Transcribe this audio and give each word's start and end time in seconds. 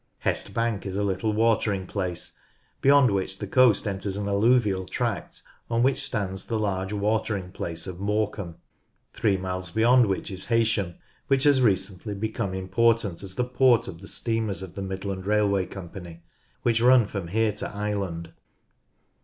Hest 0.21 0.51
Bank 0.51 0.83
is 0.87 0.97
a 0.97 1.03
little 1.03 1.31
watering 1.31 1.85
place, 1.85 2.39
beyond 2.81 3.11
which 3.11 3.37
the 3.37 3.45
coast 3.45 3.87
enters 3.87 4.17
an 4.17 4.27
alluvial 4.27 4.87
tract, 4.87 5.43
on 5.69 5.83
which 5.83 6.01
stands 6.01 6.47
the 6.47 6.57
large 6.57 6.91
watering 6.91 7.51
place 7.51 7.85
of 7.85 7.97
A4ore 7.97 8.31
cambe, 8.33 8.55
three 9.13 9.37
miles 9.37 9.69
beyond 9.69 10.07
which 10.07 10.31
is 10.31 10.47
Heysham, 10.47 10.95
which 11.27 11.43
has 11.43 11.59
44 11.59 11.67
NORTH 11.67 11.67
LANCASHIRE 11.67 11.67
recently 11.67 12.15
become 12.15 12.53
important 12.55 13.21
as 13.21 13.35
the 13.35 13.43
port 13.43 13.87
of 13.87 14.01
the 14.01 14.07
steamers 14.07 14.63
of 14.63 14.73
the 14.73 14.81
Midland 14.81 15.27
Railway 15.27 15.67
Company 15.67 16.23
which 16.63 16.81
run 16.81 17.05
from 17.05 17.27
here 17.27 17.51
to 17.51 17.69
Ireland. 17.69 18.33